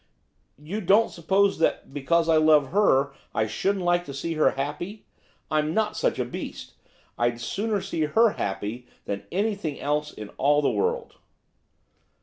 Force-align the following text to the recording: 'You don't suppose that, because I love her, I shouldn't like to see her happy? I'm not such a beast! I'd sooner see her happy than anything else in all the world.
'You 0.57 0.81
don't 0.81 1.11
suppose 1.11 1.59
that, 1.59 1.93
because 1.93 2.27
I 2.27 2.37
love 2.37 2.71
her, 2.71 3.13
I 3.35 3.45
shouldn't 3.45 3.85
like 3.85 4.03
to 4.05 4.15
see 4.15 4.33
her 4.33 4.49
happy? 4.49 5.05
I'm 5.51 5.75
not 5.75 5.95
such 5.95 6.17
a 6.17 6.25
beast! 6.25 6.73
I'd 7.19 7.39
sooner 7.39 7.81
see 7.81 8.05
her 8.05 8.29
happy 8.31 8.87
than 9.05 9.27
anything 9.31 9.79
else 9.79 10.11
in 10.11 10.29
all 10.39 10.63
the 10.63 10.71
world. 10.71 11.17